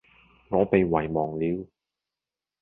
[0.49, 1.67] 我被遺忘了